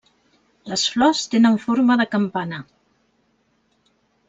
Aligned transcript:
Les 0.71 0.85
flors 0.93 1.21
tenen 1.35 1.59
forma 1.67 1.99
de 2.01 2.09
campana. 2.15 2.63